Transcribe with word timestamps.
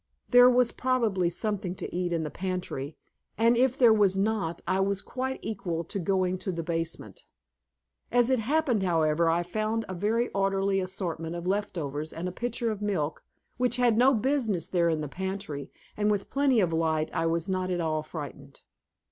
There 0.31 0.49
was 0.49 0.71
probably 0.71 1.29
something 1.29 1.75
to 1.75 1.95
eat 1.95 2.11
in 2.11 2.23
the 2.23 2.31
pantry, 2.31 2.97
and 3.37 3.55
if 3.55 3.77
there 3.77 3.93
was 3.93 4.17
not, 4.17 4.63
I 4.67 4.79
was 4.79 4.99
quite 4.99 5.37
equal 5.43 5.83
to 5.83 5.99
going 5.99 6.39
to 6.39 6.51
the 6.51 6.63
basement. 6.63 7.25
As 8.11 8.31
it 8.31 8.39
happened, 8.39 8.81
however, 8.81 9.29
I 9.29 9.43
found 9.43 9.85
a 9.87 9.93
very 9.93 10.29
orderly 10.29 10.79
assortment 10.79 11.35
of 11.35 11.45
left 11.45 11.77
overs 11.77 12.13
and 12.13 12.27
a 12.27 12.31
pitcher 12.31 12.71
of 12.71 12.81
milk, 12.81 13.23
which 13.57 13.75
had 13.77 13.95
no 13.95 14.15
business 14.15 14.67
there 14.69 14.89
in 14.89 15.01
the 15.01 15.07
pantry, 15.07 15.69
and 15.95 16.09
with 16.09 16.31
plenty 16.31 16.61
of 16.61 16.73
light 16.73 17.13
I 17.13 17.27
was 17.27 17.47
not 17.47 17.69
at 17.69 17.79
all 17.79 18.01
frightened. 18.01 18.61